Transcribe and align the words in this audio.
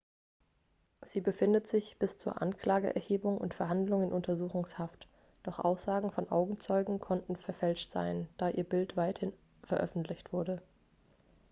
sie 1.05 1.21
befindet 1.21 1.67
sich 1.67 1.99
bis 1.99 2.17
zur 2.17 2.41
anklageerhebung 2.41 3.37
und 3.37 3.53
verhandlung 3.53 4.01
in 4.01 4.11
untersuchungshaft 4.11 5.07
doch 5.43 5.59
aussagen 5.59 6.11
von 6.11 6.27
augenzeugen 6.27 6.99
könnten 6.99 7.35
verfälscht 7.35 7.91
sein 7.91 8.27
da 8.39 8.49
ihr 8.49 8.63
bild 8.63 8.97
weithin 8.97 9.31
veröffentlicht 9.63 10.33
wurde 10.33 10.59